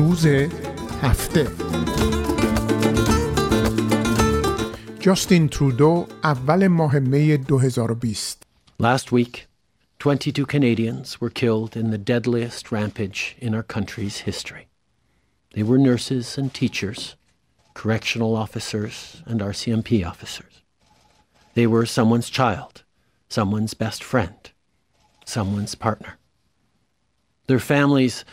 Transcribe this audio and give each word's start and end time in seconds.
روز 0.00 0.26
هفته 1.02 1.46
جاستین 5.00 5.48
ترودو 5.48 6.06
اول 6.24 6.66
ماه 6.66 6.98
می 6.98 7.38
2020 7.38 8.36
Last 8.78 9.12
week, 9.12 9.46
22 9.98 10.44
Canadians 10.46 11.20
were 11.20 11.30
killed 11.30 11.76
in 11.76 11.90
the 11.90 11.98
deadliest 11.98 12.70
rampage 12.70 13.36
in 13.38 13.54
our 13.54 13.62
country's 13.62 14.18
history. 14.18 14.68
They 15.54 15.62
were 15.62 15.78
nurses 15.78 16.36
and 16.36 16.52
teachers, 16.52 17.16
correctional 17.72 18.36
officers, 18.36 19.22
and 19.24 19.40
RCMP 19.40 20.06
officers. 20.06 20.62
They 21.54 21.66
were 21.66 21.86
someone's 21.86 22.28
child, 22.28 22.84
someone's 23.28 23.74
best 23.74 24.04
friend, 24.04 24.50
someone's 25.24 25.74
partner. 25.74 26.18
Their 27.46 27.58
families 27.58 28.24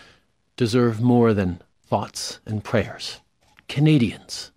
deserve 0.59 1.01
more 1.01 1.33
than 1.33 1.62
thoughts 1.87 2.41
and 2.45 2.65
prayers. 2.65 3.21
Canadians 3.69 4.51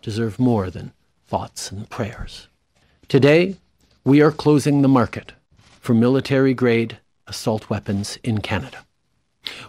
deserve 0.00 0.38
more 0.38 0.70
than 0.70 0.92
thoughts 1.26 1.70
and 1.70 1.90
prayers. 1.90 2.48
Today, 3.06 3.56
we 4.02 4.22
are 4.22 4.32
closing 4.32 4.80
the 4.80 4.88
market 4.88 5.32
for 5.78 5.92
military 5.92 6.54
grade 6.54 6.98
assault 7.26 7.68
weapons 7.68 8.18
in 8.24 8.40
Canada. 8.40 8.78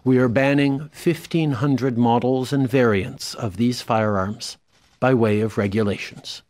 We 0.06 0.18
are 0.20 0.30
banning 0.30 0.90
1,500 1.04 1.98
models 1.98 2.54
and 2.54 2.70
variants 2.70 3.36
of 3.36 3.58
these 3.58 3.82
firearms 3.82 4.56
by 5.02 5.14
way 5.14 5.42
of 5.42 5.58
regulations. 5.58 6.44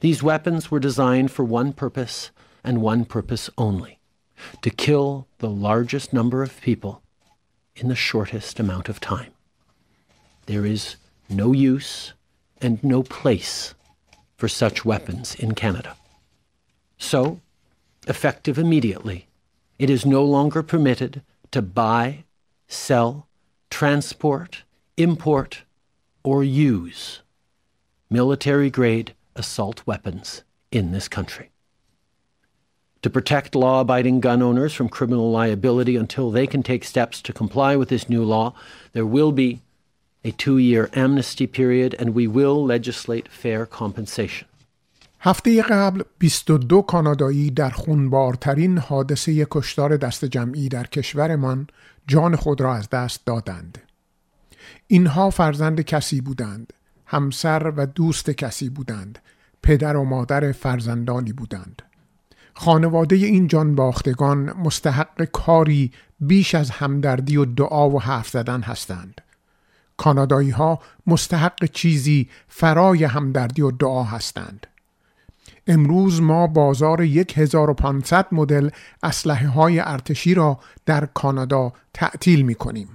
These 0.00 0.24
weapons 0.24 0.72
were 0.72 0.80
designed 0.80 1.30
for 1.30 1.44
one 1.44 1.72
purpose 1.72 2.32
and 2.64 2.82
one 2.82 3.04
purpose 3.04 3.48
only 3.56 4.00
to 4.60 4.70
kill 4.70 5.28
the 5.38 5.48
largest 5.48 6.12
number 6.12 6.42
of 6.42 6.60
people 6.60 7.02
in 7.76 7.88
the 7.88 7.94
shortest 7.94 8.60
amount 8.60 8.88
of 8.88 9.00
time. 9.00 9.32
There 10.46 10.66
is 10.66 10.96
no 11.28 11.52
use 11.52 12.12
and 12.60 12.82
no 12.82 13.02
place 13.02 13.74
for 14.36 14.48
such 14.48 14.84
weapons 14.84 15.34
in 15.34 15.54
Canada. 15.54 15.96
So, 16.98 17.40
effective 18.06 18.58
immediately, 18.58 19.26
it 19.78 19.88
is 19.90 20.04
no 20.04 20.24
longer 20.24 20.62
permitted 20.62 21.22
to 21.52 21.62
buy, 21.62 22.24
sell, 22.68 23.28
transport, 23.70 24.64
import, 24.96 25.62
or 26.22 26.44
use 26.44 27.22
military 28.10 28.70
grade 28.70 29.14
assault 29.36 29.82
weapons 29.86 30.42
in 30.70 30.92
this 30.92 31.08
country. 31.08 31.50
To 33.02 33.10
protect 33.10 33.54
law 33.54 33.80
abiding 33.80 34.20
gun 34.20 34.42
owners 34.42 34.74
from 34.74 34.88
criminal 34.90 35.30
liability 35.30 35.96
until 35.96 36.30
they 36.30 36.46
can 36.46 36.62
take 36.62 36.84
steps 36.84 37.22
to 37.22 37.32
comply 37.32 37.74
with 37.76 37.88
this 37.88 38.08
new 38.10 38.24
law, 38.24 38.52
there 38.92 39.06
will 39.06 39.32
be 39.32 39.60
a 40.22 40.32
two 40.32 40.58
year 40.58 40.90
amnesty 40.94 41.46
period 41.46 41.94
and 41.98 42.14
we 42.14 42.26
will 42.26 42.62
legislate 42.64 43.28
fair 43.28 43.64
compensation. 43.66 44.46
هفته 45.22 45.62
قبل 45.62 46.02
22 46.20 46.82
کانادایی 46.82 47.50
در 47.50 47.70
خونبارترین 47.70 48.78
حادثه 48.78 49.46
کشتار 49.50 49.96
دست 49.96 50.24
جمعی 50.24 50.68
در 50.68 50.86
کشورمان 50.86 51.66
جان 52.06 52.36
خود 52.36 52.60
را 52.60 52.74
از 52.74 52.90
دست 52.90 53.26
دادند. 53.26 53.78
اینها 54.86 55.30
فرزند 55.30 55.80
کسی 55.80 56.20
بودند، 56.20 56.72
همسر 57.06 57.72
و 57.76 57.86
دوست 57.86 58.30
کسی 58.30 58.68
بودند، 58.68 59.18
پدر 59.62 59.96
و 59.96 60.04
مادر 60.04 60.52
فرزندانی 60.52 61.32
بودند. 61.32 61.82
خانواده 62.64 63.16
این 63.16 63.46
جان 63.46 63.74
باختگان 63.74 64.52
مستحق 64.52 65.24
کاری 65.24 65.92
بیش 66.20 66.54
از 66.54 66.70
همدردی 66.70 67.36
و 67.36 67.44
دعا 67.44 67.90
و 67.90 68.02
حرف 68.02 68.28
زدن 68.28 68.62
هستند. 68.62 69.20
کانادایی 69.96 70.50
ها 70.50 70.78
مستحق 71.06 71.64
چیزی 71.64 72.28
فرای 72.48 73.04
همدردی 73.04 73.62
و 73.62 73.70
دعا 73.70 74.04
هستند. 74.04 74.66
امروز 75.66 76.22
ما 76.22 76.46
بازار 76.46 77.02
1500 77.02 78.26
مدل 78.32 78.70
اسلحه 79.02 79.48
های 79.48 79.80
ارتشی 79.80 80.34
را 80.34 80.58
در 80.86 81.06
کانادا 81.06 81.72
تعطیل 81.94 82.42
می 82.42 82.54
کنیم. 82.54 82.88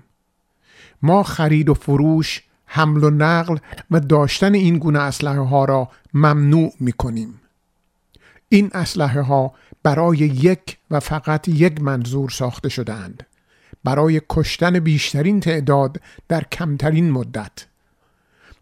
ما 1.02 1.24
خرید 1.24 1.70
و 1.70 1.74
فروش، 1.74 2.44
حمل 2.66 3.04
و 3.04 3.10
نقل 3.10 3.58
و 3.92 4.00
داشتن 4.00 4.54
این 4.54 4.78
گونه 4.78 5.00
اسلحه 5.00 5.40
ها 5.40 5.66
را 5.66 5.90
ممنوع 6.14 6.74
می 6.80 6.92
کنیم. 6.92 7.42
این 8.50 8.72
اسلحه 8.74 9.22
ها 9.22 9.54
برای 9.84 10.18
یک 10.18 10.78
و 10.92 11.00
فقط 11.00 11.48
یک 11.48 11.82
منظور 11.82 12.30
ساخته 12.30 12.70
شدهاند. 12.70 13.26
برای 13.84 14.22
کشتن 14.30 14.80
بیشترین 14.80 15.40
تعداد 15.40 16.02
در 16.28 16.44
کمترین 16.44 17.12
مدت. 17.12 17.66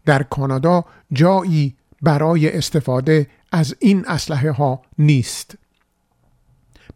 در 0.04 0.22
کانادا 0.22 0.84
جایی 1.12 1.76
برای 2.02 2.56
استفاده 2.56 3.26
از 3.52 3.76
این 3.78 4.04
اسلحه 4.06 4.50
ها 4.50 4.82
نیست. 4.98 5.54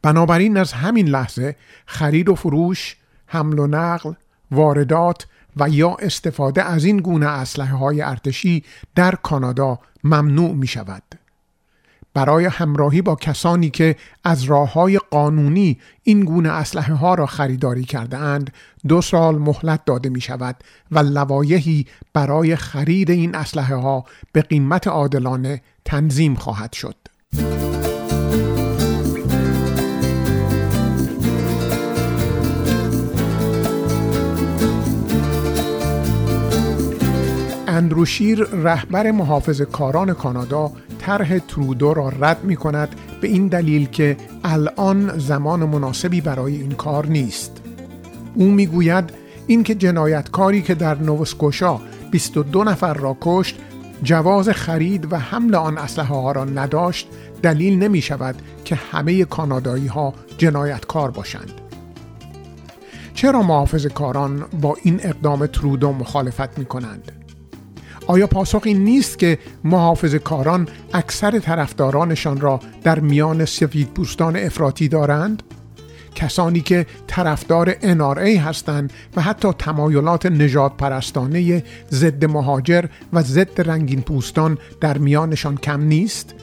بنابراین 0.02 0.56
از 0.56 0.72
همین 0.72 1.08
لحظه 1.08 1.56
خرید 1.86 2.28
و 2.28 2.34
فروش، 2.34 2.96
حمل 3.26 3.58
و 3.58 3.66
نقل، 3.66 4.12
واردات 4.50 5.26
و 5.56 5.68
یا 5.68 5.96
استفاده 6.00 6.62
از 6.62 6.84
این 6.84 6.96
گونه 6.96 7.26
اسلحه 7.26 7.76
های 7.76 8.02
ارتشی 8.02 8.64
در 8.94 9.14
کانادا 9.14 9.78
ممنوع 10.04 10.54
می 10.54 10.66
شود. 10.66 11.02
برای 12.18 12.44
همراهی 12.44 13.02
با 13.02 13.14
کسانی 13.14 13.70
که 13.70 13.96
از 14.24 14.42
راه 14.42 14.72
های 14.72 14.98
قانونی 15.10 15.78
این 16.02 16.24
گونه 16.24 16.48
اسلحه 16.48 16.94
ها 16.94 17.14
را 17.14 17.26
خریداری 17.26 17.84
کرده 17.84 18.18
اند 18.18 18.52
دو 18.88 19.02
سال 19.02 19.38
مهلت 19.38 19.84
داده 19.84 20.08
می 20.08 20.20
شود 20.20 20.56
و 20.90 20.98
لوایحی 20.98 21.86
برای 22.14 22.56
خرید 22.56 23.10
این 23.10 23.34
اسلحه 23.34 23.74
ها 23.76 24.04
به 24.32 24.42
قیمت 24.42 24.86
عادلانه 24.86 25.62
تنظیم 25.84 26.34
خواهد 26.34 26.72
شد. 26.72 26.96
اندروشیر 37.78 38.44
رهبر 38.44 39.10
محافظ 39.10 39.62
کاران 39.62 40.14
کانادا 40.14 40.72
طرح 40.98 41.38
ترودو 41.38 41.94
را 41.94 42.08
رد 42.08 42.44
می 42.44 42.56
کند 42.56 42.94
به 43.20 43.28
این 43.28 43.46
دلیل 43.46 43.86
که 43.86 44.16
الان 44.44 45.18
زمان 45.18 45.64
مناسبی 45.64 46.20
برای 46.20 46.56
این 46.56 46.70
کار 46.70 47.06
نیست 47.06 47.62
او 48.34 48.50
می‌گوید 48.50 49.10
اینکه 49.46 49.74
جنایتکاری 49.74 50.62
که 50.62 50.74
در 50.74 50.94
نوسکوشا 50.94 51.80
22 52.10 52.64
نفر 52.64 52.94
را 52.94 53.16
کشت 53.20 53.56
جواز 54.02 54.48
خرید 54.48 55.12
و 55.12 55.16
حمل 55.16 55.54
آن 55.54 55.78
اسلحه 55.78 56.08
ها 56.08 56.32
را 56.32 56.44
نداشت 56.44 57.08
دلیل 57.42 57.78
نمی 57.78 58.00
شود 58.00 58.34
که 58.64 58.74
همه 58.74 59.24
کانادایی 59.24 59.86
ها 59.86 60.14
جنایتکار 60.38 61.10
باشند 61.10 61.52
چرا 63.14 63.42
محافظ 63.42 63.86
کاران 63.86 64.44
با 64.60 64.76
این 64.82 65.00
اقدام 65.02 65.46
ترودو 65.46 65.92
مخالفت 65.92 66.58
می 66.58 66.64
کنند؟ 66.64 67.12
آیا 68.08 68.26
پاسخ 68.26 68.62
این 68.64 68.84
نیست 68.84 69.18
که 69.18 69.38
محافظ 69.64 70.14
کاران 70.14 70.68
اکثر 70.92 71.38
طرفدارانشان 71.38 72.40
را 72.40 72.60
در 72.82 73.00
میان 73.00 73.44
سفید 73.44 73.88
پوستان 73.88 74.36
افراطی 74.36 74.88
دارند؟ 74.88 75.42
کسانی 76.14 76.60
که 76.60 76.86
طرفدار 77.06 77.72
NRA 77.72 78.38
هستند 78.38 78.92
و 79.16 79.22
حتی 79.22 79.52
تمایلات 79.58 80.26
نجات 80.26 80.76
پرستانه 80.76 81.64
ضد 81.90 82.24
مهاجر 82.24 82.84
و 83.12 83.22
ضد 83.22 83.70
رنگین 83.70 84.02
پوستان 84.02 84.58
در 84.80 84.98
میانشان 84.98 85.56
کم 85.56 85.80
نیست؟ 85.80 86.34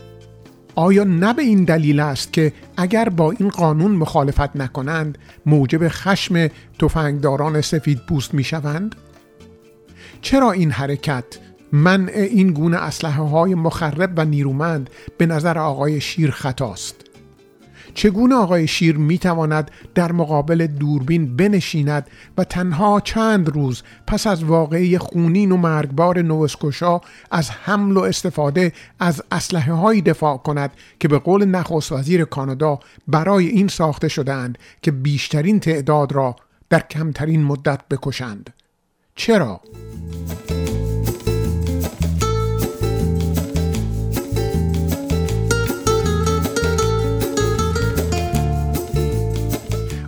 آیا 0.75 1.03
نه 1.03 1.33
به 1.33 1.41
این 1.41 1.63
دلیل 1.63 1.99
است 1.99 2.33
که 2.33 2.53
اگر 2.77 3.09
با 3.09 3.31
این 3.31 3.49
قانون 3.49 3.91
مخالفت 3.91 4.55
نکنند 4.55 5.17
موجب 5.45 5.87
خشم 5.87 6.47
تفنگداران 6.79 7.61
سفید 7.61 7.99
پوست 8.09 8.33
می 8.33 8.43
شوند؟ 8.43 8.95
چرا 10.21 10.51
این 10.51 10.71
حرکت 10.71 11.25
منع 11.71 12.11
این 12.15 12.51
گونه 12.51 12.77
اسلحه 12.77 13.23
های 13.23 13.55
مخرب 13.55 14.13
و 14.17 14.25
نیرومند 14.25 14.89
به 15.17 15.25
نظر 15.25 15.57
آقای 15.57 16.01
شیر 16.01 16.31
خطاست 16.31 16.95
چگونه 17.95 18.35
آقای 18.35 18.67
شیر 18.67 18.97
می 18.97 19.17
تواند 19.17 19.71
در 19.95 20.11
مقابل 20.11 20.67
دوربین 20.67 21.35
بنشیند 21.35 22.07
و 22.37 22.43
تنها 22.43 22.99
چند 22.99 23.49
روز 23.49 23.83
پس 24.07 24.27
از 24.27 24.43
واقعی 24.43 24.97
خونین 24.97 25.51
و 25.51 25.57
مرگبار 25.57 26.21
نوسکوشا 26.21 27.01
از 27.31 27.51
حمل 27.51 27.97
و 27.97 27.99
استفاده 27.99 28.73
از 28.99 29.21
اسلحه 29.31 29.73
های 29.73 30.01
دفاع 30.01 30.37
کند 30.37 30.71
که 30.99 31.07
به 31.07 31.19
قول 31.19 31.45
نخست 31.45 31.91
وزیر 31.91 32.25
کانادا 32.25 32.79
برای 33.07 33.47
این 33.47 33.67
ساخته 33.67 34.07
شدهاند 34.07 34.57
که 34.81 34.91
بیشترین 34.91 35.59
تعداد 35.59 36.13
را 36.13 36.35
در 36.69 36.79
کمترین 36.79 37.43
مدت 37.43 37.79
بکشند 37.91 38.53
چرا؟ 39.15 39.61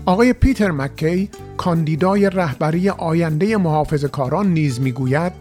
آقای 0.08 0.34
پیتر 0.34 0.72
مکی 0.72 1.30
کاندیدای 1.58 2.30
رهبری 2.30 2.90
آینده 2.90 3.58
محافظ 3.58 4.06
کاران 4.06 4.48
نیز 4.48 4.82
می‌گوید 4.82 5.32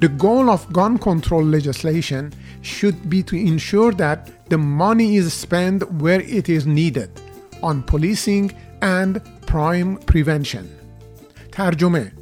The 0.00 0.08
goal 0.18 0.56
of 0.56 0.72
gun 0.72 0.98
control 0.98 1.44
legislation 1.56 2.32
should 2.62 3.10
be 3.10 3.22
to 3.22 3.36
ensure 3.36 3.92
that 3.92 4.18
the 4.50 4.58
money 4.58 5.16
is 5.16 5.32
spent 5.32 5.78
where 6.02 6.20
it 6.20 6.48
is 6.48 6.66
needed 6.66 7.10
on 7.62 7.82
policing 7.82 8.52
and 8.82 9.20
crime 9.50 9.98
prevention. 10.12 10.64
ترجمه 11.52 12.12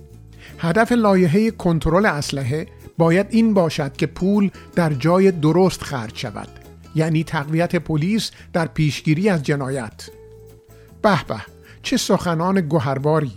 هدف 0.59 0.93
لایحه 0.93 1.51
کنترل 1.51 2.07
اسلحه 2.07 2.67
باید 2.99 3.27
این 3.31 3.55
باشد 3.55 3.97
که 3.97 4.07
پول 4.07 4.51
در 4.75 4.93
جای 4.93 5.33
درست 5.33 5.83
خرج 5.83 6.17
شود 6.17 6.49
یعنی 6.95 7.25
تقویت 7.25 7.77
پلیس 7.77 8.31
در 8.53 8.67
پیشگیری 8.67 9.29
از 9.29 9.43
جنایت 9.43 10.11
به 11.03 11.25
به. 11.25 11.41
چه 11.83 11.97
سخنان 11.97 12.61
گوهرباری 12.61 13.33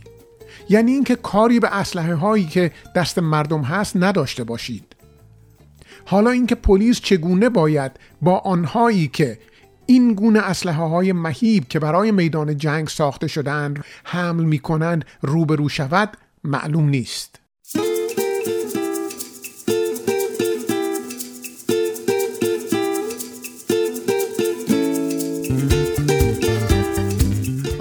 یعنی 0.70 0.92
اینکه 0.92 1.16
کاری 1.16 1.60
به 1.60 1.76
اسلحه 1.76 2.16
هایی 2.16 2.46
که 2.46 2.72
دست 2.96 3.20
مردم 3.20 3.62
هست 3.62 3.98
نداشته 3.98 4.44
باشید. 4.44 4.96
حالا 6.06 6.30
اینکه 6.30 6.56
پلیس 6.56 7.02
چگونه 7.02 7.50
باید 7.50 7.92
با 8.22 8.38
آنهایی 8.38 9.08
که 9.08 9.40
این 9.86 10.14
گونه 10.14 10.40
اسلحه 10.40 10.84
های 10.84 11.14
مهیب 11.14 11.68
که 11.68 11.80
برای 11.80 12.12
میدان 12.12 12.58
جنگ 12.58 12.88
ساخته 12.88 13.28
شدند 13.28 13.84
حمل 14.04 14.44
می 14.44 14.60
کنند 14.60 15.06
روبرو 15.22 15.70
شود 15.70 16.18
معلوم 16.44 16.90
نیست. 16.90 17.40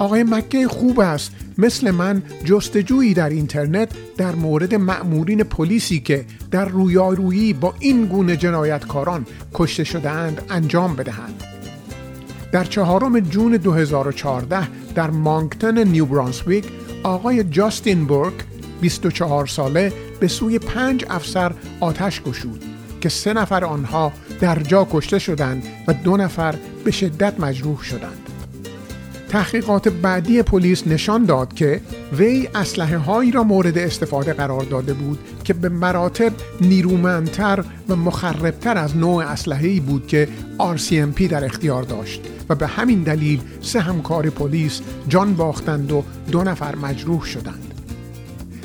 آقای 0.05 0.23
مکه 0.23 0.67
خوب 0.67 0.99
است 0.99 1.31
مثل 1.57 1.91
من 1.91 2.23
جستجویی 2.43 3.13
در 3.13 3.29
اینترنت 3.29 3.89
در 4.17 4.35
مورد 4.35 4.75
مأمورین 4.75 5.43
پلیسی 5.43 5.99
که 5.99 6.25
در 6.51 6.65
رویارویی 6.65 7.53
با 7.53 7.73
این 7.79 8.05
گونه 8.05 8.37
جنایتکاران 8.37 9.25
کشته 9.53 9.83
شدهاند 9.83 10.41
انجام 10.49 10.95
بدهند 10.95 11.43
در 12.51 12.63
چهارم 12.63 13.19
جون 13.19 13.57
2014 13.57 14.67
در 14.95 15.09
مانکتن 15.09 15.87
نیو 15.87 16.05
برانسویک 16.05 16.65
آقای 17.03 17.43
جاستین 17.43 18.05
بورک 18.05 18.33
24 18.81 19.47
ساله 19.47 19.93
به 20.19 20.27
سوی 20.27 20.59
پنج 20.59 21.05
افسر 21.09 21.51
آتش 21.79 22.21
گشود 22.21 22.63
که 23.01 23.09
سه 23.09 23.33
نفر 23.33 23.65
آنها 23.65 24.11
در 24.39 24.59
جا 24.59 24.87
کشته 24.91 25.19
شدند 25.19 25.63
و 25.87 25.93
دو 25.93 26.17
نفر 26.17 26.55
به 26.83 26.91
شدت 26.91 27.39
مجروح 27.39 27.83
شدند. 27.83 28.24
تحقیقات 29.35 29.89
بعدی 29.89 30.41
پلیس 30.41 30.87
نشان 30.87 31.25
داد 31.25 31.53
که 31.53 31.81
وی 32.17 32.49
اسلحه 32.55 32.97
هایی 32.97 33.31
را 33.31 33.43
مورد 33.43 33.77
استفاده 33.77 34.33
قرار 34.33 34.63
داده 34.63 34.93
بود 34.93 35.19
که 35.43 35.53
به 35.53 35.69
مراتب 35.69 36.31
نیرومندتر 36.61 37.63
و 37.89 37.95
مخربتر 37.95 38.77
از 38.77 38.97
نوع 38.97 39.25
اسلحه‌ای 39.25 39.79
بود 39.79 40.07
که 40.07 40.27
RCMP 40.59 41.21
در 41.21 41.45
اختیار 41.45 41.83
داشت 41.83 42.21
و 42.49 42.55
به 42.55 42.67
همین 42.67 43.03
دلیل 43.03 43.41
سه 43.61 43.79
همکار 43.79 44.29
پلیس 44.29 44.81
جان 45.07 45.33
باختند 45.33 45.91
و 45.91 46.03
دو 46.31 46.43
نفر 46.43 46.75
مجروح 46.75 47.25
شدند. 47.25 47.73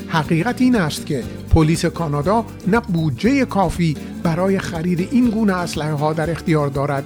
حقیقت 0.09 0.61
این 0.61 0.77
است 0.77 1.07
که 1.07 1.23
پلیس 1.51 1.85
کانادا 1.85 2.45
نه 2.67 2.81
بودجه 2.81 3.45
کافی 3.45 3.97
برای 4.23 4.59
خرید 4.59 5.09
این 5.11 5.31
گونه 5.31 5.53
اسلحه 5.53 5.93
ها 5.93 6.13
در 6.13 6.31
اختیار 6.31 6.69
دارد 6.69 7.05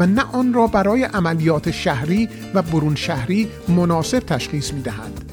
و 0.00 0.06
نه 0.06 0.22
آن 0.32 0.54
را 0.54 0.66
برای 0.66 1.04
عملیات 1.04 1.70
شهری 1.70 2.28
و 2.54 2.62
برون 2.62 2.94
شهری 2.94 3.48
مناسب 3.68 4.18
تشخیص 4.18 4.72
می 4.72 4.82
دهد. 4.82 5.24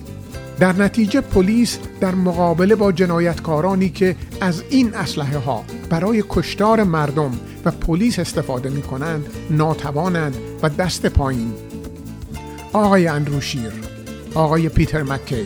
در 0.59 0.73
نتیجه 0.73 1.21
پلیس 1.21 1.79
در 2.01 2.15
مقابله 2.15 2.75
با 2.75 2.91
جنایتکارانی 2.91 3.89
که 3.89 4.15
از 4.41 4.63
این 4.69 4.93
اسلحه 4.93 5.37
ها 5.37 5.63
برای 5.89 6.23
کشتار 6.29 6.83
مردم 6.83 7.31
و 7.65 7.71
پلیس 7.71 8.19
استفاده 8.19 8.69
می 8.69 8.81
کنند 8.81 9.25
ناتوانند 9.49 10.35
و 10.63 10.69
دست 10.69 11.05
پایین. 11.05 11.53
آقای 12.73 13.07
اندروشیر 13.07 13.71
آقای 14.33 14.69
پیتر 14.69 15.03
مکی 15.03 15.45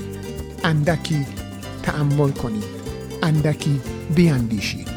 اندکی 0.64 1.26
تأمل 1.84 2.32
کنید. 2.32 2.84
اندکی 3.24 3.82
بیاندیشید 4.16 4.88